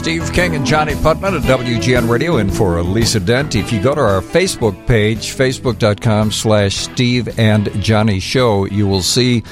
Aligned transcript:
Steve 0.00 0.32
King 0.32 0.56
and 0.56 0.64
Johnnie 0.64 0.94
Putman 0.94 1.36
at 1.38 1.42
WGN 1.42 2.08
Radio 2.08 2.38
in 2.38 2.50
for 2.50 2.82
Lisa 2.82 3.20
Dent. 3.20 3.54
If 3.54 3.70
you 3.70 3.82
go 3.82 3.94
to 3.94 4.00
our 4.00 4.22
Facebook 4.22 4.86
page, 4.86 5.34
facebook.com 5.36 6.32
slash 6.32 6.74
Steve 6.74 7.38
and 7.38 7.70
Johnnie 7.82 8.18
Show, 8.18 8.64
you 8.64 8.88
will 8.88 9.02
see 9.02 9.42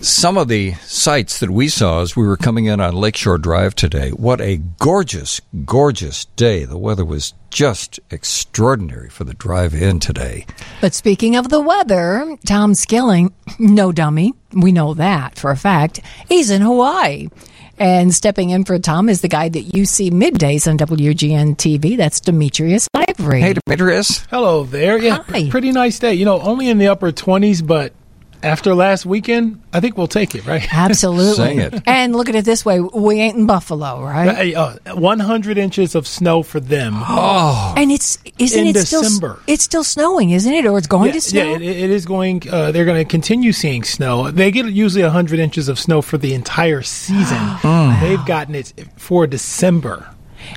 some 0.00 0.38
of 0.38 0.48
the 0.48 0.72
sights 0.84 1.40
that 1.40 1.50
we 1.50 1.68
saw 1.68 2.00
as 2.00 2.16
we 2.16 2.26
were 2.26 2.38
coming 2.38 2.64
in 2.64 2.80
on 2.80 2.94
Lakeshore 2.94 3.36
Drive 3.36 3.74
today. 3.74 4.08
What 4.08 4.40
a 4.40 4.56
gorgeous, 4.78 5.42
gorgeous 5.66 6.24
day. 6.24 6.64
The 6.64 6.78
weather 6.78 7.04
was 7.04 7.34
just 7.50 8.00
extraordinary 8.10 9.10
for 9.10 9.24
the 9.24 9.34
drive 9.34 9.74
in 9.74 10.00
today. 10.00 10.46
But 10.80 10.94
speaking 10.94 11.36
of 11.36 11.50
the 11.50 11.60
weather, 11.60 12.38
Tom 12.46 12.72
Skilling, 12.72 13.34
no 13.58 13.92
dummy, 13.92 14.32
we 14.54 14.72
know 14.72 14.94
that 14.94 15.38
for 15.38 15.50
a 15.50 15.56
fact, 15.56 16.00
he's 16.26 16.48
in 16.50 16.62
Hawaii. 16.62 17.28
And 17.78 18.14
stepping 18.14 18.50
in 18.50 18.64
for 18.64 18.78
Tom 18.78 19.08
is 19.08 19.20
the 19.20 19.28
guy 19.28 19.48
that 19.48 19.76
you 19.76 19.84
see 19.84 20.10
middays 20.10 20.66
on 20.66 20.78
WGN 20.78 21.56
TV. 21.56 21.96
That's 21.96 22.20
Demetrius 22.20 22.88
Ivory. 22.94 23.40
Hey, 23.42 23.54
Demetrius. 23.66 24.24
Hello 24.30 24.64
there. 24.64 24.96
Yeah, 24.98 25.22
Hi. 25.28 25.50
pretty 25.50 25.72
nice 25.72 25.98
day. 25.98 26.14
You 26.14 26.24
know, 26.24 26.40
only 26.40 26.68
in 26.68 26.78
the 26.78 26.88
upper 26.88 27.12
20s, 27.12 27.66
but 27.66 27.92
after 28.42 28.74
last 28.74 29.06
weekend, 29.06 29.62
I 29.72 29.80
think 29.80 29.96
we'll 29.96 30.06
take 30.06 30.34
it, 30.34 30.46
right? 30.46 30.66
Absolutely. 30.72 31.34
Sing 31.34 31.58
it. 31.58 31.82
And 31.86 32.14
look 32.14 32.28
at 32.28 32.34
it 32.34 32.44
this 32.44 32.64
way 32.64 32.80
we 32.80 33.20
ain't 33.20 33.36
in 33.36 33.46
Buffalo, 33.46 34.02
right? 34.02 34.34
Hey, 34.36 34.54
uh, 34.54 34.76
100 34.94 35.58
inches 35.58 35.94
of 35.94 36.06
snow 36.06 36.42
for 36.42 36.60
them. 36.60 36.94
Oh, 36.96 37.74
and 37.78 37.90
it's, 37.90 38.18
isn't 38.38 38.60
In 38.60 38.68
it 38.76 38.86
still, 38.86 39.02
December. 39.02 39.40
it's 39.46 39.64
still 39.64 39.84
snowing, 39.84 40.30
isn't 40.30 40.52
it? 40.52 40.66
Or 40.66 40.78
it's 40.78 40.86
going 40.86 41.06
yeah, 41.08 41.12
to 41.12 41.20
snow? 41.20 41.42
yeah, 41.42 41.56
it, 41.56 41.62
it 41.62 41.90
is 41.90 42.04
going. 42.06 42.42
Uh, 42.50 42.72
they're 42.72 42.84
going 42.84 43.02
to 43.04 43.10
continue 43.10 43.52
seeing 43.52 43.84
snow. 43.84 44.30
They 44.30 44.50
get 44.50 44.66
usually 44.66 45.02
100 45.04 45.38
inches 45.38 45.68
of 45.68 45.78
snow 45.78 46.02
for 46.02 46.18
the 46.18 46.34
entire 46.34 46.82
season. 46.82 47.38
They've 48.00 48.24
gotten 48.26 48.54
it 48.54 48.72
for 48.96 49.26
December. 49.26 50.08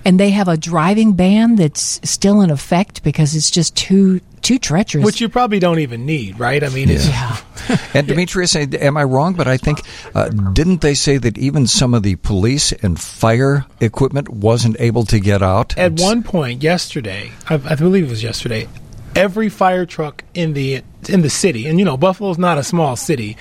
and 0.05 0.19
they 0.19 0.29
have 0.29 0.47
a 0.47 0.57
driving 0.57 1.13
ban 1.13 1.55
that's 1.55 1.99
still 2.03 2.41
in 2.41 2.49
effect 2.51 3.01
because 3.03 3.35
it's 3.35 3.49
just 3.49 3.75
too, 3.75 4.19
too 4.41 4.59
treacherous. 4.59 5.05
Which 5.05 5.21
you 5.21 5.29
probably 5.29 5.59
don't 5.59 5.79
even 5.79 6.05
need, 6.05 6.39
right? 6.39 6.63
I 6.63 6.69
mean, 6.69 6.89
it's, 6.89 7.07
yeah. 7.07 7.37
And 7.93 8.07
Demetrius, 8.07 8.55
am 8.55 8.97
I 8.97 9.03
wrong? 9.03 9.33
But 9.35 9.47
I 9.47 9.57
think, 9.57 9.81
uh, 10.15 10.29
didn't 10.29 10.81
they 10.81 10.93
say 10.95 11.17
that 11.17 11.37
even 11.37 11.67
some 11.67 11.93
of 11.93 12.03
the 12.03 12.15
police 12.17 12.71
and 12.71 12.99
fire 12.99 13.65
equipment 13.79 14.29
wasn't 14.29 14.75
able 14.79 15.05
to 15.05 15.19
get 15.19 15.41
out? 15.41 15.77
at 15.77 15.99
one 15.99 16.23
point 16.23 16.63
yesterday, 16.63 17.31
I, 17.47 17.55
I 17.55 17.75
believe 17.75 18.05
it 18.05 18.09
was 18.09 18.23
yesterday, 18.23 18.67
every 19.15 19.49
fire 19.49 19.85
truck 19.85 20.23
in 20.33 20.53
the 20.53 20.81
in 21.07 21.21
the 21.21 21.29
city, 21.29 21.67
and 21.67 21.79
you 21.79 21.85
know 21.85 21.95
Buffalo's 21.97 22.37
not 22.37 22.57
a 22.57 22.63
small 22.63 22.95
city, 22.95 23.37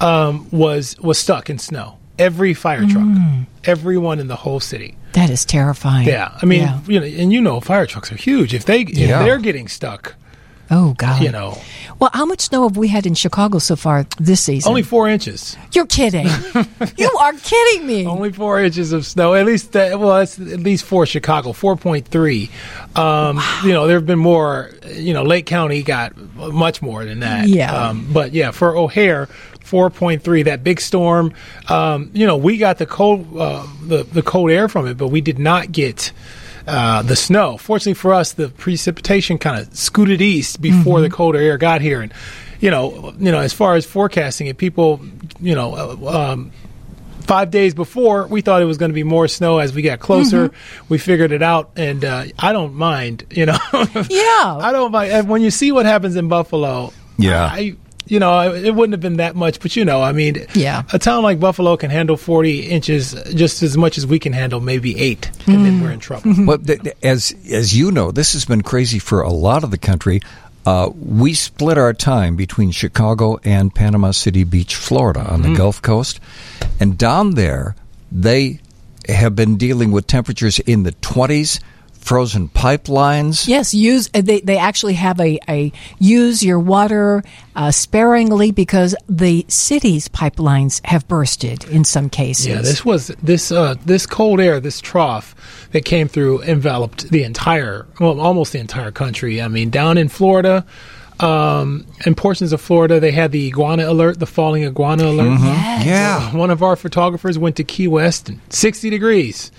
um, 0.00 0.48
was 0.50 0.96
was 1.00 1.18
stuck 1.18 1.50
in 1.50 1.58
snow. 1.58 1.98
Every 2.18 2.54
fire 2.54 2.86
truck, 2.86 3.06
everyone 3.64 4.20
in 4.20 4.28
the 4.28 4.36
whole 4.36 4.60
city. 4.60 4.96
That 5.12 5.28
is 5.30 5.44
terrifying. 5.44 6.06
Yeah, 6.06 6.36
I 6.40 6.46
mean, 6.46 6.60
Yeah. 6.62 6.80
you 6.86 7.00
know, 7.00 7.06
and 7.06 7.32
you 7.32 7.40
know, 7.40 7.60
fire 7.60 7.86
trucks 7.86 8.12
are 8.12 8.16
huge. 8.16 8.54
If 8.54 8.64
they 8.64 8.82
if 8.82 8.96
Yeah. 8.96 9.22
they're 9.22 9.38
getting 9.38 9.66
stuck, 9.68 10.14
Oh, 10.72 10.94
God. 10.96 11.22
you 11.22 11.30
know, 11.30 11.58
Well, 11.98 12.10
how 12.14 12.24
much 12.24 12.40
snow 12.40 12.66
have 12.66 12.76
we 12.78 12.88
had 12.88 13.06
in 13.06 13.14
Chicago 13.14 13.58
so 13.58 13.76
far 13.76 14.06
this 14.18 14.40
season? 14.40 14.68
only 14.70 14.82
four 14.82 15.08
inches. 15.08 15.56
You're 15.72 15.86
kidding. 15.86 16.26
you 16.96 17.10
are 17.20 17.32
kidding 17.34 17.86
me. 17.86 18.06
Only 18.06 18.32
four 18.32 18.58
inches 18.60 18.92
of 18.92 19.04
snow. 19.06 19.34
At 19.34 19.44
least, 19.46 19.76
uh, 19.76 19.96
well, 20.00 20.16
at 20.16 20.38
least 20.38 20.84
for 20.84 21.04
Chicago, 21.06 21.52
four 21.52 21.76
point 21.76 22.08
three. 22.08 22.48
Um, 22.96 23.38
You 23.64 23.72
know, 23.72 23.86
there 23.86 23.98
have 23.98 24.06
been 24.06 24.18
more. 24.18 24.70
You 24.96 25.12
know, 25.12 25.22
Lake 25.22 25.46
County 25.46 25.82
got 25.82 26.16
much 26.36 26.80
more 26.82 27.04
than 27.04 27.20
that. 27.20 27.48
Yeah. 27.48 27.70
Um, 27.88 28.08
but 28.12 28.32
yeah, 28.32 28.50
for 28.50 28.74
O'Hare, 28.76 29.26
four 29.60 29.90
point 29.90 30.22
three. 30.22 30.42
That 30.44 30.64
big 30.64 30.80
storm. 30.80 31.34
Um, 31.68 32.10
you 32.14 32.26
know, 32.26 32.36
we 32.38 32.56
got 32.56 32.78
the 32.78 32.86
cold, 32.86 33.36
uh, 33.38 33.66
the 33.86 34.04
the 34.04 34.22
cold 34.22 34.50
air 34.50 34.68
from 34.68 34.86
it, 34.88 34.96
but 34.96 35.08
we 35.08 35.20
did 35.20 35.38
not 35.38 35.70
get. 35.70 36.12
Uh, 36.66 37.02
the 37.02 37.16
snow. 37.16 37.56
Fortunately 37.56 37.94
for 37.94 38.14
us, 38.14 38.32
the 38.32 38.48
precipitation 38.48 39.38
kind 39.38 39.60
of 39.60 39.74
scooted 39.76 40.20
east 40.20 40.60
before 40.60 41.00
the 41.00 41.10
colder 41.10 41.38
air 41.40 41.58
got 41.58 41.80
here, 41.80 42.00
and 42.00 42.12
you 42.60 42.70
know, 42.70 43.12
you 43.18 43.32
know, 43.32 43.40
as 43.40 43.52
far 43.52 43.74
as 43.74 43.84
forecasting 43.84 44.46
it, 44.46 44.56
people, 44.58 45.00
you 45.40 45.54
know, 45.56 45.74
uh, 45.74 46.32
um, 46.32 46.52
five 47.22 47.50
days 47.50 47.74
before, 47.74 48.26
we 48.28 48.40
thought 48.40 48.62
it 48.62 48.66
was 48.66 48.78
going 48.78 48.90
to 48.90 48.94
be 48.94 49.02
more 49.02 49.26
snow. 49.26 49.58
As 49.58 49.72
we 49.74 49.82
got 49.82 49.98
closer, 49.98 50.48
Mm-hmm. 50.50 50.84
we 50.88 50.98
figured 50.98 51.32
it 51.32 51.42
out, 51.42 51.70
and 51.76 52.04
uh, 52.04 52.24
I 52.38 52.52
don't 52.52 52.74
mind. 52.74 53.26
You 53.30 53.46
know, 53.46 53.58
Yeah. 53.72 53.88
I 54.60 54.70
don't 54.72 54.92
mind. 54.92 55.10
And 55.12 55.28
when 55.28 55.42
you 55.42 55.50
see 55.50 55.72
what 55.72 55.86
happens 55.86 56.14
in 56.16 56.28
Buffalo, 56.28 56.92
Yeah. 57.18 57.44
I. 57.44 57.76
You 58.06 58.18
know, 58.18 58.52
it 58.52 58.74
wouldn't 58.74 58.92
have 58.92 59.00
been 59.00 59.18
that 59.18 59.36
much, 59.36 59.60
but 59.60 59.76
you 59.76 59.84
know, 59.84 60.02
I 60.02 60.12
mean, 60.12 60.46
Yeah. 60.54 60.82
a 60.92 60.98
town 60.98 61.22
like 61.22 61.38
Buffalo 61.38 61.76
can 61.76 61.90
handle 61.90 62.16
40 62.16 62.60
inches 62.60 63.14
just 63.34 63.62
as 63.62 63.76
much 63.76 63.96
as 63.96 64.06
we 64.06 64.18
can 64.18 64.32
handle 64.32 64.60
maybe 64.60 64.98
eight, 64.98 65.30
and 65.46 65.64
then 65.64 65.80
we're 65.80 65.92
in 65.92 65.98
mm. 65.98 66.02
trouble. 66.02 66.34
But 66.46 66.66
th- 66.66 66.82
th- 66.82 66.96
as 67.02 67.34
as 67.50 67.76
you 67.76 67.90
know, 67.92 68.10
this 68.10 68.32
has 68.32 68.44
been 68.44 68.62
crazy 68.62 68.98
for 68.98 69.22
a 69.22 69.32
lot 69.32 69.64
of 69.64 69.70
the 69.70 69.78
country. 69.78 70.20
Uh, 70.64 70.90
we 70.94 71.34
split 71.34 71.78
our 71.78 71.92
time 71.92 72.36
between 72.36 72.70
Chicago 72.70 73.38
and 73.44 73.74
Panama 73.74 74.12
City 74.12 74.44
Beach, 74.44 74.76
Florida, 74.76 75.20
on 75.20 75.42
the 75.42 75.48
mm-hmm. 75.48 75.56
Gulf 75.56 75.82
Coast, 75.82 76.20
and 76.78 76.96
down 76.96 77.34
there 77.34 77.74
they 78.12 78.60
have 79.08 79.34
been 79.34 79.56
dealing 79.56 79.90
with 79.90 80.06
temperatures 80.06 80.58
in 80.60 80.82
the 80.84 80.92
twenties, 80.92 81.60
frozen 82.02 82.48
pipelines. 82.48 83.46
Yes, 83.46 83.72
use 83.72 84.10
uh, 84.12 84.20
they 84.20 84.40
they 84.40 84.58
actually 84.58 84.94
have 84.94 85.20
a, 85.20 85.38
a 85.48 85.72
use 85.98 86.42
your 86.42 86.58
water 86.58 87.22
uh, 87.54 87.70
sparingly 87.70 88.50
because 88.50 88.94
the 89.08 89.46
city's 89.48 90.08
pipelines 90.08 90.84
have 90.84 91.06
bursted 91.06 91.64
in 91.64 91.84
some 91.84 92.10
cases. 92.10 92.46
Yeah, 92.48 92.60
this 92.60 92.84
was 92.84 93.08
this 93.22 93.52
uh, 93.52 93.76
this 93.86 94.04
cold 94.04 94.40
air, 94.40 94.58
this 94.60 94.80
trough 94.80 95.34
that 95.70 95.84
came 95.84 96.08
through 96.08 96.42
enveloped 96.42 97.10
the 97.10 97.22
entire, 97.22 97.86
well, 98.00 98.20
almost 98.20 98.52
the 98.52 98.58
entire 98.58 98.90
country. 98.90 99.40
I 99.40 99.48
mean, 99.48 99.70
down 99.70 99.96
in 99.96 100.08
Florida, 100.08 100.66
um, 101.20 101.86
in 102.06 102.14
portions 102.14 102.52
of 102.52 102.60
Florida, 102.60 102.98
they 103.00 103.12
had 103.12 103.32
the 103.32 103.46
iguana 103.48 103.88
alert, 103.88 104.18
the 104.18 104.26
falling 104.26 104.64
iguana 104.64 105.04
alert. 105.04 105.38
Yeah. 105.84 106.34
One 106.34 106.50
of 106.50 106.62
our 106.62 106.76
photographers 106.76 107.38
went 107.38 107.56
to 107.56 107.64
Key 107.64 107.88
West, 107.88 108.28
and 108.28 108.40
60 108.50 108.90
degrees, 108.90 109.50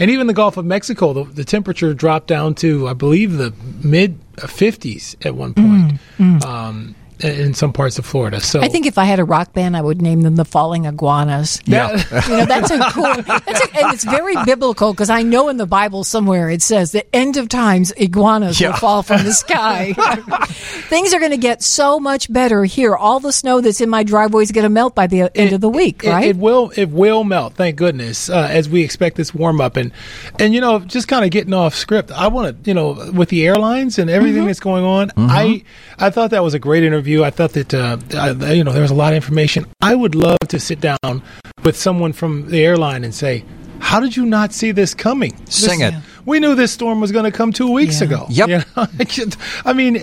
and 0.00 0.02
even 0.10 0.26
the 0.26 0.32
Gulf 0.34 0.56
of 0.56 0.64
Mexico, 0.64 1.12
the, 1.12 1.24
the 1.24 1.44
temperature 1.44 1.94
dropped 1.94 2.26
down 2.26 2.54
to, 2.56 2.88
I 2.88 2.92
believe, 2.94 3.32
the 3.38 3.52
mid 3.82 4.18
50s 4.36 5.14
at 5.26 5.34
one 5.34 5.54
point. 5.54 5.98
Um, 6.44 6.94
in 7.20 7.54
some 7.54 7.72
parts 7.72 7.98
of 7.98 8.06
Florida. 8.06 8.40
So 8.40 8.60
I 8.60 8.68
think 8.68 8.86
if 8.86 8.98
I 8.98 9.04
had 9.04 9.18
a 9.18 9.24
rock 9.24 9.52
band, 9.52 9.76
I 9.76 9.80
would 9.80 10.00
name 10.02 10.22
them 10.22 10.36
the 10.36 10.44
Falling 10.44 10.84
Iguanas. 10.86 11.60
Yeah. 11.66 11.92
You 12.28 12.36
know, 12.36 12.44
that's 12.46 12.70
a 12.70 12.78
cool, 12.92 13.22
that's 13.22 13.60
a, 13.66 13.76
and 13.76 13.92
it's 13.94 14.04
very 14.04 14.34
biblical 14.44 14.92
because 14.92 15.10
I 15.10 15.22
know 15.22 15.48
in 15.48 15.56
the 15.56 15.66
Bible 15.66 16.04
somewhere 16.04 16.50
it 16.50 16.62
says 16.62 16.92
the 16.92 17.04
end 17.14 17.36
of 17.36 17.48
times 17.48 17.90
iguanas 17.92 18.60
Yeah. 18.60 18.68
will 18.70 18.76
fall 18.76 19.02
from 19.02 19.24
the 19.24 19.32
sky. 19.32 19.92
Things 20.88 21.12
are 21.14 21.18
going 21.18 21.32
to 21.32 21.36
get 21.36 21.62
so 21.62 21.98
much 22.00 22.32
better 22.32 22.64
here. 22.64 22.94
All 22.96 23.20
the 23.20 23.32
snow 23.32 23.60
that's 23.60 23.80
in 23.80 23.88
my 23.88 24.02
driveway 24.02 24.42
is 24.42 24.52
going 24.52 24.64
to 24.64 24.68
melt 24.70 24.94
by 24.94 25.06
the 25.06 25.30
end 25.36 25.52
of 25.52 25.60
the 25.60 25.68
week, 25.68 26.04
it, 26.04 26.10
right? 26.10 26.26
It 26.28 26.36
will. 26.36 26.72
It 26.76 26.90
will 26.90 27.24
melt. 27.24 27.54
Thank 27.54 27.76
goodness. 27.76 28.30
Uh, 28.30 28.46
as 28.50 28.68
we 28.68 28.82
expect 28.84 29.16
this 29.16 29.34
warm 29.34 29.60
up, 29.60 29.76
and 29.76 29.92
and 30.38 30.54
you 30.54 30.60
know, 30.60 30.78
just 30.80 31.08
kind 31.08 31.24
of 31.24 31.30
getting 31.30 31.52
off 31.54 31.74
script. 31.74 32.10
I 32.10 32.28
want 32.28 32.64
to, 32.64 32.68
you 32.68 32.74
know, 32.74 33.10
with 33.12 33.28
the 33.28 33.46
airlines 33.46 33.98
and 33.98 34.08
everything 34.10 34.46
that's 34.46 34.60
going 34.60 34.84
on. 34.84 35.10
I 35.16 35.64
I 35.98 36.10
thought 36.10 36.30
that 36.30 36.42
was 36.42 36.54
a 36.54 36.58
great 36.58 36.82
interview. 36.84 37.07
I 37.24 37.30
thought 37.30 37.52
that 37.52 37.72
uh, 37.74 37.96
I, 38.14 38.52
you 38.52 38.64
know 38.64 38.72
there 38.72 38.82
was 38.82 38.90
a 38.90 38.94
lot 38.94 39.12
of 39.12 39.16
information. 39.16 39.66
I 39.80 39.94
would 39.94 40.14
love 40.14 40.38
to 40.48 40.58
sit 40.60 40.80
down 40.80 41.22
with 41.64 41.76
someone 41.76 42.12
from 42.12 42.48
the 42.50 42.64
airline 42.64 43.04
and 43.04 43.14
say. 43.14 43.44
How 43.80 44.00
did 44.00 44.16
you 44.16 44.26
not 44.26 44.52
see 44.52 44.72
this 44.72 44.92
coming? 44.92 45.36
Sing 45.46 45.78
This- 45.78 45.94
it. 45.94 46.00
We 46.26 46.40
knew 46.40 46.56
this 46.56 46.72
storm 46.72 47.00
was 47.00 47.12
going 47.12 47.24
to 47.26 47.30
come 47.30 47.52
two 47.52 47.70
weeks 47.72 48.00
Yeah. 48.00 48.06
ago. 48.08 48.26
Yep. 48.28 48.48
You 48.48 48.58
know? 48.58 48.64
I 48.98 49.04
just- 49.04 49.36
I 49.64 49.72
mean, 49.72 50.02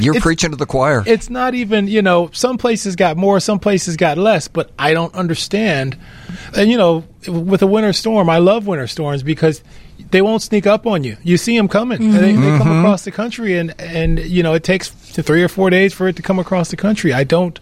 You're 0.00 0.20
preaching 0.20 0.50
to 0.50 0.56
the 0.56 0.66
choir. 0.66 1.04
it's 1.06 1.30
not 1.30 1.54
even 1.54 1.86
you 1.86 2.02
know 2.02 2.30
some 2.32 2.58
places 2.58 2.96
got 2.96 3.16
more 3.16 3.38
some 3.40 3.60
places 3.60 3.96
got 3.96 4.16
less 4.18 4.48
but 4.48 4.70
i 4.78 4.92
don't 4.94 5.14
understand 5.14 5.96
and 6.56 6.70
you 6.70 6.76
know 6.78 7.04
with 7.28 7.60
a 7.62 7.66
winter 7.66 7.92
storm 7.92 8.28
i 8.30 8.38
love 8.38 8.66
winter 8.66 8.86
storms 8.86 9.22
because 9.22 9.62
they 10.10 10.22
won't 10.22 10.40
sneak 10.42 10.66
up 10.66 10.86
on 10.86 11.04
you 11.04 11.16
you 11.22 11.36
see 11.36 11.56
them 11.56 11.68
coming 11.68 12.02
and 12.02 12.14
they, 12.14 12.32
they 12.32 12.58
come 12.58 12.78
across 12.80 13.04
the 13.04 13.10
country 13.10 13.56
and 13.58 13.74
and 13.78 14.18
you 14.18 14.42
know 14.42 14.54
it 14.54 14.64
takes 14.64 14.88
three 15.22 15.42
or 15.42 15.48
four 15.48 15.70
days 15.70 15.92
for 15.94 16.08
it 16.08 16.16
to 16.16 16.22
come 16.22 16.38
across 16.38 16.70
the 16.70 16.76
country 16.76 17.12
i 17.12 17.24
don't 17.24 17.60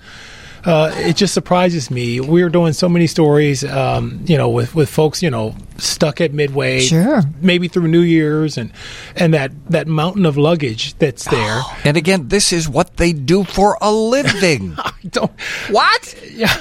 uh, 0.64 0.92
it 0.98 1.16
just 1.16 1.34
surprises 1.34 1.90
me. 1.90 2.20
We're 2.20 2.48
doing 2.48 2.72
so 2.72 2.88
many 2.88 3.06
stories, 3.08 3.64
um, 3.64 4.20
you 4.26 4.38
know, 4.38 4.48
with, 4.48 4.74
with 4.74 4.88
folks, 4.88 5.22
you 5.22 5.30
know, 5.30 5.56
stuck 5.78 6.20
at 6.20 6.32
Midway, 6.32 6.80
Sure. 6.80 7.22
maybe 7.40 7.66
through 7.66 7.88
New 7.88 8.00
Year's, 8.02 8.56
and 8.56 8.70
and 9.16 9.34
that 9.34 9.50
that 9.70 9.88
mountain 9.88 10.24
of 10.24 10.36
luggage 10.36 10.94
that's 10.98 11.24
there. 11.28 11.62
And 11.84 11.96
again, 11.96 12.28
this 12.28 12.52
is 12.52 12.68
what 12.68 12.96
they 12.96 13.12
do 13.12 13.42
for 13.42 13.76
a 13.80 13.90
living. 13.90 14.74
I 14.78 14.92
don't. 15.10 15.32
what? 15.70 16.14
Yeah. 16.30 16.60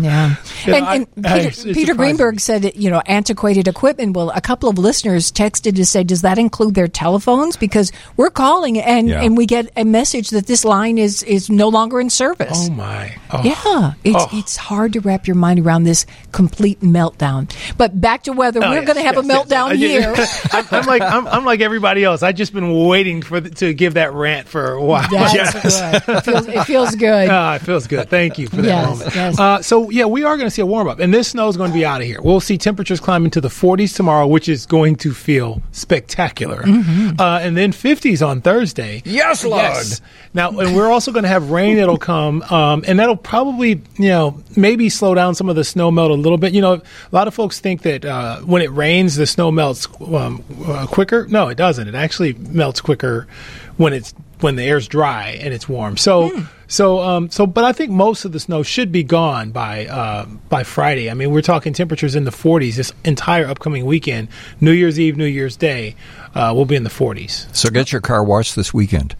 Yeah. 0.00 0.36
Yeah, 0.66 0.74
and 0.76 0.84
I- 0.84 0.94
and 0.94 1.06
I- 1.26 1.36
Peter, 1.38 1.48
it's 1.48 1.62
Peter. 1.64 1.94
Greenberg 1.94 2.40
said, 2.40 2.72
you 2.76 2.90
know, 2.90 3.02
antiquated 3.06 3.68
equipment. 3.68 4.16
Well, 4.16 4.30
a 4.30 4.40
couple 4.40 4.68
of 4.68 4.78
listeners 4.78 5.30
texted 5.30 5.76
to 5.76 5.84
say, 5.84 6.02
does 6.04 6.22
that 6.22 6.38
include 6.38 6.74
their 6.74 6.88
telephones? 6.88 7.56
Because 7.56 7.92
we're 8.16 8.30
calling 8.30 8.78
and, 8.80 9.08
Yeah. 9.08 9.22
and 9.22 9.36
we 9.36 9.46
get 9.46 9.70
a 9.76 9.84
message 9.84 10.30
that 10.30 10.46
this 10.46 10.64
line 10.64 10.98
is, 10.98 11.22
is 11.24 11.50
no 11.50 11.68
longer 11.68 12.00
in 12.00 12.10
service. 12.10 12.68
Oh 12.68 12.72
my. 12.72 13.14
Oh. 13.30 13.42
Yeah, 13.44 13.92
it's 14.04 14.16
Oh. 14.24 14.28
it's 14.38 14.56
hard 14.56 14.92
to 14.94 15.00
wrap 15.00 15.26
your 15.26 15.36
mind 15.36 15.58
around 15.60 15.84
this 15.84 16.06
complete 16.32 16.80
meltdown. 16.80 17.50
But 17.76 18.00
back 18.00 18.24
to 18.24 18.32
weather, 18.32 18.60
Oh, 18.62 18.70
we're 18.70 18.76
yes, 18.80 18.86
going 18.86 18.96
to 18.98 19.02
have 19.04 19.16
yes, 19.16 19.24
a 19.24 19.26
yes. 19.28 19.44
meltdown 19.46 19.68
I 19.70 19.74
here. 19.76 20.14
I'm, 20.52 20.66
I'm 20.70 20.86
like 20.86 21.02
I'm, 21.02 21.26
I'm 21.28 21.44
like 21.44 21.60
everybody 21.60 22.04
else. 22.04 22.22
I've 22.22 22.36
just 22.36 22.52
been 22.52 22.86
waiting 22.86 23.22
for 23.22 23.40
the, 23.40 23.50
to 23.50 23.74
give 23.74 23.94
that 23.94 24.12
rant 24.12 24.48
for 24.48 24.72
a 24.72 24.82
while. 24.82 25.06
That's 25.10 25.52
good. 26.06 26.16
It 26.16 26.20
feels, 26.24 26.46
it 26.48 26.64
feels 26.64 26.94
good. 26.94 27.28
Ah, 27.34 27.56
it 27.56 27.62
feels 27.62 27.86
good. 27.86 28.08
Thank 28.08 28.38
you 28.38 28.46
for 28.48 28.56
that 28.56 28.64
Yes, 28.64 28.88
moment. 28.98 29.14
yes. 29.14 29.38
Uh, 29.40 29.62
so 29.62 29.73
yeah, 29.90 30.04
we 30.06 30.24
are 30.24 30.36
going 30.36 30.46
to 30.46 30.50
see 30.50 30.62
a 30.62 30.66
warm 30.66 30.88
up, 30.88 30.98
and 30.98 31.12
this 31.12 31.28
snow 31.28 31.48
is 31.48 31.56
going 31.56 31.70
to 31.70 31.74
be 31.74 31.84
out 31.84 32.00
of 32.00 32.06
here. 32.06 32.20
We'll 32.22 32.40
see 32.40 32.58
temperatures 32.58 33.00
climbing 33.00 33.30
to 33.32 33.40
the 33.40 33.48
40s 33.48 33.94
tomorrow, 33.94 34.26
which 34.26 34.48
is 34.48 34.66
going 34.66 34.96
to 34.96 35.12
feel 35.14 35.62
spectacular, 35.72 36.62
Mm-hmm. 36.62 37.20
uh, 37.20 37.38
and 37.40 37.56
then 37.56 37.72
50s 37.72 38.26
on 38.26 38.40
Thursday. 38.40 39.02
Yes, 39.04 39.44
Lord. 39.44 39.62
Now, 40.34 40.50
and 40.58 40.74
we're 40.74 40.90
also 40.90 41.12
going 41.12 41.22
to 41.22 41.28
have 41.28 41.50
rain 41.50 41.76
that'll 41.76 41.96
come, 41.96 42.42
um, 42.50 42.84
and 42.86 42.98
that'll 42.98 43.16
probably, 43.16 43.80
you 43.98 44.08
know, 44.08 44.42
maybe 44.56 44.88
slow 44.88 45.14
down 45.14 45.34
some 45.34 45.48
of 45.48 45.56
the 45.56 45.64
snow 45.64 45.90
melt 45.90 46.10
a 46.10 46.14
little 46.14 46.38
bit. 46.38 46.52
You 46.52 46.60
know, 46.60 46.74
a 46.74 46.82
lot 47.12 47.28
of 47.28 47.34
folks 47.34 47.60
think 47.60 47.82
that 47.82 48.04
uh, 48.04 48.40
when 48.40 48.60
it 48.62 48.70
rains, 48.72 49.16
the 49.16 49.26
snow 49.26 49.50
melts 49.50 49.86
um, 50.00 50.42
uh, 50.66 50.86
quicker. 50.86 51.26
No, 51.28 51.48
it 51.48 51.56
doesn't. 51.56 51.86
It 51.86 51.94
actually 51.94 52.32
melts 52.34 52.80
quicker 52.80 53.26
when 53.76 53.92
it's 53.92 54.12
when 54.44 54.56
the 54.56 54.62
air's 54.62 54.86
dry 54.86 55.38
and 55.40 55.54
it's 55.54 55.66
warm. 55.70 55.96
So, 55.96 56.46
so, 56.66 57.00
um, 57.00 57.30
so, 57.30 57.46
but 57.46 57.64
I 57.64 57.72
think 57.72 57.90
most 57.90 58.26
of 58.26 58.32
the 58.32 58.38
snow 58.38 58.62
should 58.62 58.92
be 58.92 59.02
gone 59.02 59.52
by 59.52 59.86
uh, 59.86 60.26
by 60.50 60.64
Friday. 60.64 61.10
I 61.10 61.14
mean, 61.14 61.30
we're 61.30 61.40
talking 61.40 61.72
temperatures 61.72 62.14
in 62.14 62.24
the 62.24 62.30
40s 62.30 62.76
this 62.76 62.92
entire 63.06 63.46
upcoming 63.46 63.86
weekend. 63.86 64.28
New 64.60 64.72
Year's 64.72 65.00
Eve, 65.00 65.16
New 65.16 65.24
Year's 65.24 65.56
Day, 65.56 65.96
uh, 66.34 66.52
will 66.54 66.66
be 66.66 66.76
in 66.76 66.84
the 66.84 66.90
40s. 66.90 67.52
So 67.56 67.70
get 67.70 67.90
your 67.90 68.02
car 68.02 68.22
washed 68.22 68.54
this 68.54 68.74
weekend. 68.74 69.16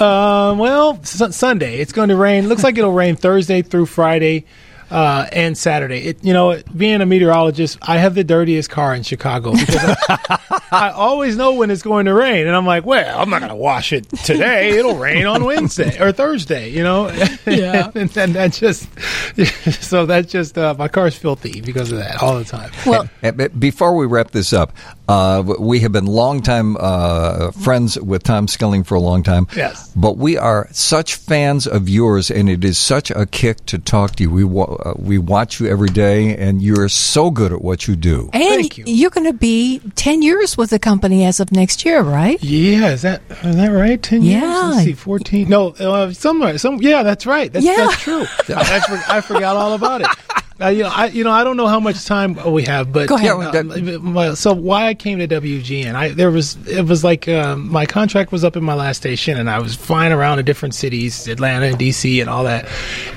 Um, 0.00 0.58
well, 0.58 0.98
su- 1.04 1.30
Sunday. 1.30 1.80
It's 1.80 1.92
going 1.92 2.08
to 2.08 2.16
rain. 2.16 2.48
Looks 2.48 2.64
like 2.64 2.78
it'll 2.78 2.92
rain 2.92 3.16
Thursday 3.16 3.60
through 3.60 3.84
Friday 3.86 4.46
uh, 4.90 5.26
and 5.32 5.56
Saturday. 5.56 5.98
It, 6.06 6.24
you 6.24 6.32
know, 6.32 6.60
being 6.76 7.00
a 7.00 7.06
meteorologist, 7.06 7.78
I 7.82 7.98
have 7.98 8.14
the 8.14 8.24
dirtiest 8.24 8.70
car 8.70 8.94
in 8.94 9.02
Chicago 9.02 9.52
because 9.52 9.96
I, 10.08 10.60
I 10.70 10.90
always 10.90 11.36
know 11.36 11.54
when 11.54 11.70
it's 11.70 11.82
going 11.82 12.06
to 12.06 12.14
rain, 12.14 12.46
and 12.46 12.54
I'm 12.56 12.66
like, 12.66 12.84
well, 12.84 13.18
I'm 13.20 13.30
not 13.30 13.40
going 13.40 13.50
to 13.50 13.56
wash 13.56 13.92
it 13.92 14.08
today. 14.24 14.70
It'll 14.78 14.96
rain 14.96 15.26
on 15.26 15.44
Wednesday 15.44 15.98
or 16.00 16.12
Thursday. 16.12 16.70
You 16.70 16.82
know, 16.82 17.08
Yeah. 17.46 17.90
and, 17.94 18.16
and 18.16 18.34
that 18.34 18.52
just 18.52 18.88
so 19.82 20.06
that's 20.06 20.30
just 20.30 20.56
uh, 20.58 20.74
my 20.78 20.88
car's 20.88 21.14
filthy 21.16 21.60
because 21.60 21.92
of 21.92 21.98
that 21.98 22.22
all 22.22 22.36
the 22.38 22.44
time. 22.44 22.70
Well, 22.86 23.08
Uh, 23.22 23.32
but 23.32 23.58
Before 23.58 23.96
we 23.96 24.06
wrap 24.06 24.30
this 24.32 24.52
up, 24.52 24.72
uh, 25.08 25.42
we 25.58 25.80
have 25.80 25.92
been 25.92 26.06
longtime 26.06 26.76
uh, 26.80 27.50
friends 27.52 27.98
with 28.00 28.22
Tom 28.22 28.48
Skilling 28.48 28.84
for 28.84 28.94
a 28.94 29.00
long 29.00 29.22
time. 29.22 29.46
Yes. 29.54 29.90
But 29.94 30.16
we 30.16 30.36
are 30.36 30.68
such 30.72 31.14
fans 31.16 31.66
of 31.66 31.88
yours, 31.88 32.30
and 32.30 32.48
it 32.48 32.64
is 32.64 32.78
such 32.78 33.10
a 33.10 33.26
kick 33.26 33.64
to 33.66 33.78
talk 33.78 34.16
to 34.16 34.22
you. 34.24 34.30
We 34.30 34.44
wa- 34.44 34.76
uh, 34.84 34.92
we 34.98 35.18
watch 35.18 35.60
you 35.60 35.66
every 35.66 35.88
day, 35.88 36.36
and 36.36 36.60
you're 36.62 36.88
so 36.88 37.30
good 37.30 37.52
at 37.52 37.62
what 37.62 37.88
you 37.88 37.96
do. 37.96 38.28
and 38.32 38.42
Thank 38.42 38.78
you. 38.78 38.84
you're 38.86 39.10
going 39.10 39.26
to 39.26 39.32
be 39.32 39.80
10 39.96 40.22
years 40.22 40.56
with 40.56 40.70
the 40.70 40.78
company 40.78 41.24
as 41.24 41.40
of 41.40 41.50
next 41.52 41.84
year, 41.84 42.02
right? 42.02 42.42
Yeah, 42.42 42.90
is 42.90 43.02
that 43.02 43.22
is 43.42 43.56
that 43.56 43.68
right? 43.68 44.02
Ten 44.02 44.22
years? 44.22 44.42
Yeah. 44.42 44.62
Let's 44.68 44.84
see, 44.84 44.92
fourteen. 44.92 45.48
No, 45.48 45.68
uh, 45.70 46.12
somewhere. 46.12 46.58
Some. 46.58 46.76
Yeah, 46.82 47.02
that's 47.02 47.26
right. 47.26 47.52
That's, 47.52 47.64
Yeah. 47.64 47.76
that's 47.76 48.00
true. 48.00 48.24
I, 48.48 48.82
I, 49.08 49.16
I 49.16 49.20
forgot 49.20 49.56
all 49.56 49.72
about 49.74 50.02
it. 50.02 50.06
Uh, 50.60 50.68
you 50.68 50.84
know, 50.84 50.90
I 50.92 51.06
you 51.06 51.24
know 51.24 51.32
I 51.32 51.42
don't 51.42 51.56
know 51.56 51.66
how 51.66 51.80
much 51.80 52.04
time 52.04 52.34
we 52.52 52.62
have, 52.64 52.92
but 52.92 53.08
Go 53.08 53.16
ahead. 53.16 53.56
Uh, 53.56 54.34
so 54.36 54.52
why 54.52 54.86
I 54.86 54.94
came 54.94 55.18
to 55.18 55.26
WGN? 55.26 55.94
I 55.94 56.08
there 56.10 56.30
was 56.30 56.56
it 56.68 56.86
was 56.86 57.02
like 57.02 57.28
um, 57.28 57.70
my 57.70 57.86
contract 57.86 58.30
was 58.30 58.44
up 58.44 58.56
in 58.56 58.62
my 58.62 58.74
last 58.74 58.98
station, 58.98 59.36
and 59.36 59.50
I 59.50 59.58
was 59.58 59.74
flying 59.74 60.12
around 60.12 60.36
to 60.36 60.44
different 60.44 60.76
cities, 60.76 61.26
Atlanta 61.26 61.66
and 61.66 61.76
DC, 61.76 62.20
and 62.20 62.30
all 62.30 62.44
that. 62.44 62.68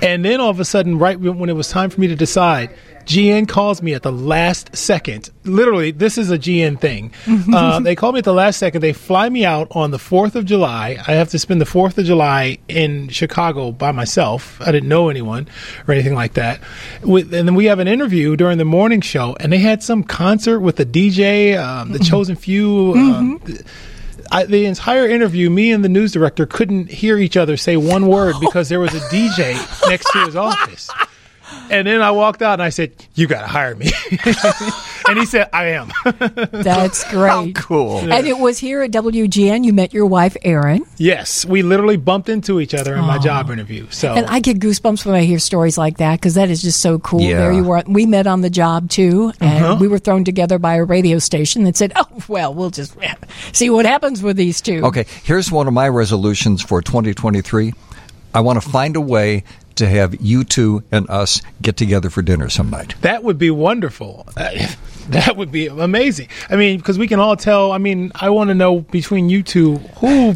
And 0.01 0.25
then 0.25 0.39
all 0.41 0.49
of 0.49 0.59
a 0.59 0.65
sudden, 0.65 0.97
right 0.97 1.19
when 1.19 1.49
it 1.49 1.53
was 1.53 1.69
time 1.69 1.91
for 1.91 2.01
me 2.01 2.07
to 2.07 2.15
decide. 2.15 2.71
GN 3.07 3.47
calls 3.47 3.81
me 3.81 3.93
at 3.93 4.03
the 4.03 4.11
last 4.11 4.75
second. 4.75 5.31
Literally, 5.45 5.91
this 5.91 6.17
is 6.17 6.29
a 6.29 6.37
GN 6.37 6.79
thing. 6.79 7.13
uh, 7.53 7.79
they 7.79 7.95
call 7.95 8.11
me 8.11 8.19
at 8.19 8.25
the 8.25 8.33
last 8.33 8.57
second. 8.57 8.81
They 8.81 8.91
fly 8.91 9.29
me 9.29 9.45
out 9.45 9.69
on 9.71 9.91
the 9.91 9.97
4th 9.97 10.35
of 10.35 10.43
July. 10.43 10.97
I 11.07 11.13
have 11.13 11.29
to 11.29 11.39
spend 11.39 11.61
the 11.61 11.65
4th 11.65 11.97
of 11.97 12.05
July 12.05 12.57
in 12.67 13.07
Chicago 13.07 13.71
by 13.71 13.93
myself. 13.93 14.59
I 14.61 14.73
didn't 14.73 14.89
know 14.89 15.07
anyone 15.07 15.47
or 15.87 15.93
anything 15.93 16.15
like 16.15 16.33
that. 16.33 16.59
With, 17.01 17.33
and 17.33 17.47
then 17.47 17.55
we 17.55 17.65
have 17.65 17.79
an 17.79 17.87
interview 17.87 18.35
during 18.35 18.57
the 18.57 18.65
morning 18.65 18.99
show, 18.99 19.37
and 19.39 19.53
they 19.53 19.59
had 19.59 19.81
some 19.81 20.03
concert 20.03 20.59
with 20.59 20.75
the 20.75 20.85
DJ, 20.85 21.57
um, 21.57 21.93
the 21.93 21.99
Chosen 21.99 22.35
Few. 22.35 22.93
Um, 22.93 23.41
I, 24.29 24.43
the 24.43 24.65
entire 24.65 25.07
interview, 25.07 25.49
me 25.49 25.71
and 25.71 25.81
the 25.81 25.89
news 25.89 26.11
director 26.11 26.45
couldn't 26.45 26.91
hear 26.91 27.17
each 27.17 27.37
other 27.37 27.55
say 27.55 27.77
one 27.77 28.07
word 28.07 28.35
because 28.41 28.67
there 28.67 28.81
was 28.81 28.93
a 28.93 28.99
DJ 28.99 29.55
next 29.89 30.11
to 30.11 30.25
his 30.25 30.35
office. 30.35 30.89
And 31.69 31.85
then 31.87 32.01
I 32.01 32.11
walked 32.11 32.41
out 32.41 32.53
and 32.53 32.61
I 32.63 32.69
said, 32.69 32.91
"You 33.15 33.27
got 33.27 33.41
to 33.41 33.47
hire 33.47 33.75
me," 33.75 33.91
and 35.07 35.17
he 35.19 35.25
said, 35.25 35.49
"I 35.53 35.67
am." 35.69 35.91
That's 36.51 37.03
great. 37.11 37.55
cool. 37.55 37.99
And 37.99 38.25
it 38.27 38.37
was 38.37 38.57
here 38.57 38.81
at 38.83 38.91
WGN 38.91 39.63
you 39.63 39.73
met 39.73 39.93
your 39.93 40.05
wife, 40.05 40.35
Erin. 40.43 40.85
yes, 40.97 41.45
we 41.45 41.61
literally 41.61 41.97
bumped 41.97 42.29
into 42.29 42.59
each 42.59 42.73
other 42.73 42.95
in 42.95 43.01
my 43.05 43.17
job 43.17 43.49
interview. 43.49 43.87
So 43.89 44.13
And 44.13 44.25
I 44.27 44.39
get 44.39 44.59
goosebumps 44.59 45.05
when 45.05 45.15
I 45.15 45.23
hear 45.23 45.39
stories 45.39 45.77
like 45.77 45.97
that 45.97 46.15
because 46.19 46.35
that 46.35 46.49
is 46.49 46.61
just 46.61 46.79
so 46.81 46.99
cool. 46.99 47.21
Yeah. 47.21 47.37
There 47.39 47.51
you 47.53 47.63
were. 47.63 47.83
We 47.87 48.05
met 48.05 48.27
on 48.27 48.41
the 48.41 48.49
job 48.49 48.89
too, 48.89 49.31
and 49.39 49.63
Uh-huh. 49.65 49.77
we 49.79 49.87
were 49.87 49.99
thrown 49.99 50.23
together 50.23 50.59
by 50.59 50.75
a 50.75 50.83
radio 50.83 51.19
station 51.19 51.63
that 51.65 51.75
said, 51.77 51.91
"Oh, 51.95 52.05
well, 52.27 52.53
we'll 52.53 52.69
just 52.71 52.95
see 53.53 53.69
what 53.69 53.85
happens 53.85 54.21
with 54.21 54.37
these 54.37 54.61
two. 54.61 54.83
Okay, 54.85 55.05
here's 55.23 55.51
one 55.51 55.67
of 55.67 55.73
my 55.73 55.87
resolutions 55.89 56.61
for 56.61 56.81
2023. 56.81 57.73
I 58.33 58.39
want 58.41 58.61
to 58.61 58.69
find 58.69 58.95
a 58.95 59.01
way 59.01 59.43
to 59.77 59.87
have 59.87 60.19
you 60.21 60.43
two 60.43 60.83
and 60.91 61.09
us 61.09 61.41
get 61.61 61.77
together 61.77 62.09
for 62.09 62.21
dinner 62.21 62.49
some 62.49 62.69
night. 62.69 62.95
that 63.01 63.23
would 63.23 63.37
be 63.37 63.49
wonderful. 63.51 64.27
Uh, 64.35 64.67
that 65.09 65.37
would 65.37 65.51
be 65.51 65.67
amazing. 65.67 66.27
I 66.49 66.55
mean, 66.55 66.77
because 66.77 66.97
we 66.97 67.07
can 67.07 67.19
all 67.19 67.35
tell. 67.35 67.71
I 67.71 67.77
mean, 67.77 68.11
I 68.15 68.29
want 68.29 68.49
to 68.49 68.55
know 68.55 68.81
between 68.81 69.29
you 69.29 69.43
two 69.43 69.77
who 69.99 70.35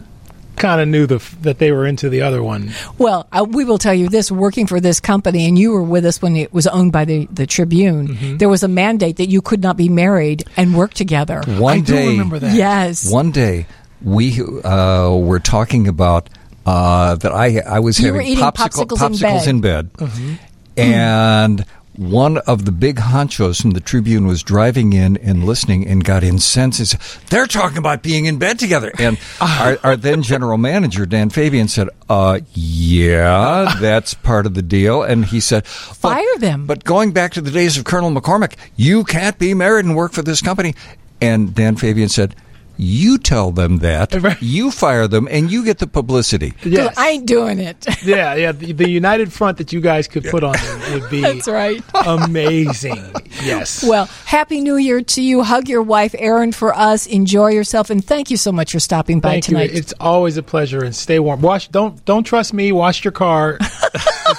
kind 0.62 0.80
of 0.80 0.88
knew 0.88 1.08
the 1.08 1.18
that 1.42 1.58
they 1.58 1.72
were 1.72 1.86
into 1.86 2.08
the 2.10 2.22
other 2.22 2.44
one. 2.44 2.72
Well, 2.98 3.28
I, 3.32 3.42
we 3.42 3.66
will 3.66 3.78
tell 3.78 3.94
you 3.94 4.08
this: 4.08 4.32
working 4.32 4.68
for 4.68 4.80
this 4.80 5.00
company, 5.00 5.48
and 5.48 5.58
you 5.58 5.72
were 5.72 5.84
with 5.84 6.06
us 6.06 6.22
when 6.22 6.36
it 6.36 6.54
was 6.54 6.68
owned 6.68 6.92
by 6.92 7.06
the 7.06 7.28
the 7.32 7.48
Tribune. 7.48 8.10
Mm-hmm. 8.10 8.38
There 8.38 8.50
was 8.50 8.64
a 8.64 8.68
mandate 8.68 9.18
that 9.18 9.28
you 9.28 9.42
could 9.42 9.62
not 9.62 9.76
be 9.76 9.90
married 9.90 10.46
and 10.56 10.76
work 10.76 10.94
together. 10.94 11.42
One 11.48 11.80
I 11.80 11.82
do 11.82 11.94
day, 11.94 12.08
remember 12.08 12.40
that. 12.40 12.56
Yes. 12.56 13.12
One 13.12 13.32
day, 13.32 13.66
we 14.02 14.42
uh, 14.42 15.16
were 15.16 15.40
talking 15.40 15.88
about 15.88 16.30
uh, 16.66 17.16
that 17.16 17.32
I 17.34 17.60
I 17.60 17.80
was 17.80 18.00
You 18.00 18.08
having 18.08 18.22
were 18.22 18.28
eating 18.28 18.44
popsicles 18.44 19.48
in 19.48 19.62
bed. 19.62 19.90
in 20.00 20.08
bed, 20.08 20.40
and 20.78 21.66
one 21.98 22.38
of 22.40 22.64
the 22.64 22.72
big 22.72 22.96
honchos 22.96 23.62
from 23.62 23.72
the 23.72 23.82
Tribune 23.82 24.26
was 24.26 24.44
driving 24.44 24.94
in 24.94 25.18
and 25.18 25.44
listening 25.44 25.86
and 25.86 26.04
got 26.04 26.24
incensed. 26.24 26.96
They're 27.30 27.46
talking 27.46 27.78
about 27.78 28.02
being 28.02 28.26
in 28.26 28.38
bed 28.40 28.60
together, 28.60 28.92
and 28.98 29.20
our, 29.42 29.78
our 29.84 29.98
then 29.98 30.24
general 30.24 30.58
manager 30.58 31.06
Dan 31.06 31.30
Fabian 31.30 31.68
said, 31.68 31.90
"Uh, 32.10 32.40
yeah, 32.54 33.76
that's 33.80 34.14
part 34.14 34.46
of 34.46 34.54
the 34.54 34.62
deal." 34.62 35.04
And 35.04 35.26
he 35.26 35.40
said, 35.40 35.66
Fire 35.68 36.38
them. 36.38 36.66
But 36.66 36.84
going 36.86 37.12
back 37.12 37.34
to 37.34 37.42
the 37.42 37.52
days 37.52 37.78
of 37.78 37.84
Colonel 37.84 38.10
McCormick, 38.12 38.54
you 38.76 39.04
can't 39.04 39.38
be 39.38 39.54
married 39.54 39.86
and 39.86 39.96
work 39.96 40.14
for 40.14 40.22
this 40.22 40.42
company. 40.42 40.76
And 41.20 41.54
Dan 41.54 41.76
Fabian 41.76 42.10
said, 42.10 42.36
You 42.78 43.18
tell 43.18 43.52
them 43.52 43.78
that, 43.80 44.14
Right. 44.22 44.42
you 44.42 44.72
fire 44.72 45.08
them, 45.08 45.28
and 45.30 45.52
you 45.52 45.64
get 45.64 45.78
the 45.80 45.88
publicity 45.88 46.54
Yes. 46.64 46.98
I 46.98 47.10
ain't 47.10 47.26
doing 47.28 47.60
it. 47.60 47.86
yeah, 48.04 48.34
yeah. 48.36 48.52
The, 48.52 48.72
the 48.74 48.90
united 48.90 49.32
front 49.32 49.58
that 49.60 49.72
you 49.72 49.82
guys 49.82 50.08
could 50.08 50.24
put 50.26 50.44
on 50.44 50.54
them 50.54 50.94
would 50.94 51.10
be 51.10 51.22
That's 51.22 51.48
right. 51.48 51.84
amazing. 52.06 53.14
Yes. 53.44 53.84
Well, 53.84 54.06
happy 54.26 54.62
New 54.62 54.78
Year 54.78 55.02
to 55.02 55.22
you. 55.22 55.44
Hug 55.44 55.70
your 55.70 55.82
wife, 55.84 56.16
Erin, 56.18 56.52
for 56.52 56.74
us. 56.76 57.06
Enjoy 57.08 57.50
yourself, 57.50 57.90
and 57.90 58.04
thank 58.04 58.32
you 58.32 58.38
so 58.38 58.52
much 58.52 58.72
for 58.72 58.80
stopping 58.80 59.20
by 59.20 59.32
Thank 59.34 59.46
tonight. 59.46 59.72
you. 59.72 59.78
It's 59.78 59.94
always 60.00 60.38
a 60.38 60.44
pleasure, 60.44 60.84
and 60.84 60.96
stay 60.96 61.20
warm. 61.20 61.42
Wash. 61.42 61.68
Don't 61.70 62.04
don't 62.06 62.24
trust 62.24 62.54
me. 62.54 62.72
Wash 62.72 63.04
your 63.04 63.12
car. 63.12 63.58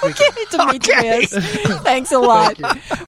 okay, 0.05 0.25
Demetrius. 0.51 1.33
Thanks 1.83 2.13
a 2.13 2.19
lot. 2.19 2.59